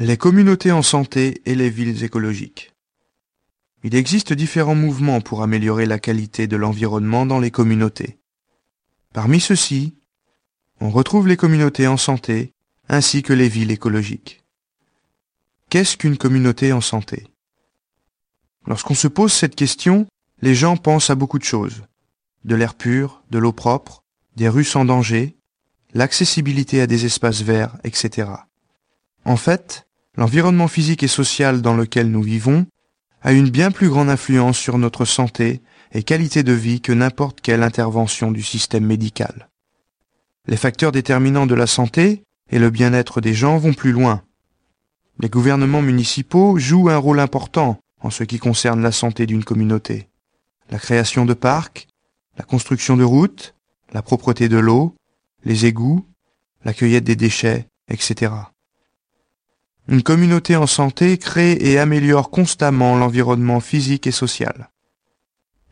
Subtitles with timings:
[0.00, 2.72] Les communautés en santé et les villes écologiques.
[3.82, 8.20] Il existe différents mouvements pour améliorer la qualité de l'environnement dans les communautés.
[9.12, 9.96] Parmi ceux-ci,
[10.80, 12.52] on retrouve les communautés en santé
[12.88, 14.44] ainsi que les villes écologiques.
[15.68, 17.26] Qu'est-ce qu'une communauté en santé?
[18.68, 20.06] Lorsqu'on se pose cette question,
[20.42, 21.82] les gens pensent à beaucoup de choses.
[22.44, 24.04] De l'air pur, de l'eau propre,
[24.36, 25.36] des rues sans danger,
[25.92, 28.30] l'accessibilité à des espaces verts, etc.
[29.24, 29.87] En fait,
[30.18, 32.66] L'environnement physique et social dans lequel nous vivons
[33.22, 37.40] a une bien plus grande influence sur notre santé et qualité de vie que n'importe
[37.40, 39.48] quelle intervention du système médical.
[40.48, 44.24] Les facteurs déterminants de la santé et le bien-être des gens vont plus loin.
[45.20, 50.08] Les gouvernements municipaux jouent un rôle important en ce qui concerne la santé d'une communauté.
[50.68, 51.86] La création de parcs,
[52.36, 53.54] la construction de routes,
[53.92, 54.96] la propreté de l'eau,
[55.44, 56.04] les égouts,
[56.64, 58.32] la cueillette des déchets, etc.
[59.88, 64.70] Une communauté en santé crée et améliore constamment l'environnement physique et social.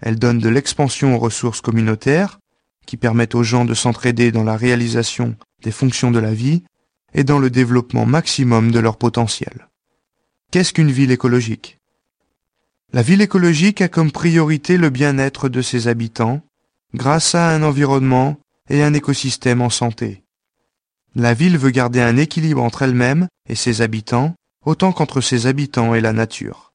[0.01, 2.39] Elle donne de l'expansion aux ressources communautaires,
[2.87, 6.63] qui permettent aux gens de s'entraider dans la réalisation des fonctions de la vie
[7.13, 9.69] et dans le développement maximum de leur potentiel.
[10.51, 11.79] Qu'est-ce qu'une ville écologique?
[12.93, 16.41] La ville écologique a comme priorité le bien-être de ses habitants
[16.95, 18.39] grâce à un environnement
[18.71, 20.23] et un écosystème en santé.
[21.19, 24.35] La ville veut garder un équilibre entre elle-même et ses habitants,
[24.67, 26.75] autant qu'entre ses habitants et la nature.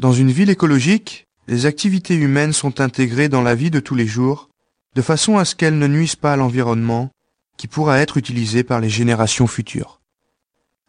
[0.00, 4.08] Dans une ville écologique, les activités humaines sont intégrées dans la vie de tous les
[4.08, 4.48] jours,
[4.96, 7.10] de façon à ce qu'elles ne nuisent pas à l'environnement,
[7.56, 10.00] qui pourra être utilisé par les générations futures.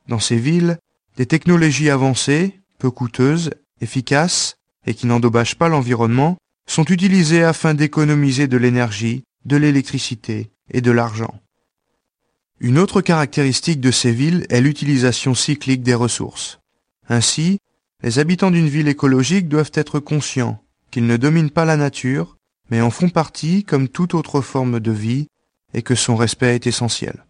[0.07, 0.79] Dans ces villes,
[1.17, 4.55] des technologies avancées, peu coûteuses, efficaces
[4.87, 6.35] et qui n'endommagent pas l'environnement
[6.67, 11.39] sont utilisées afin d'économiser de l'énergie, de l'électricité et de l'argent.
[12.61, 16.59] Une autre caractéristique de ces villes est l'utilisation cyclique des ressources.
[17.09, 17.59] Ainsi,
[18.01, 22.37] les habitants d'une ville écologique doivent être conscients qu'ils ne dominent pas la nature,
[22.69, 25.27] mais en font partie comme toute autre forme de vie,
[25.73, 27.25] et que son respect est essentiel.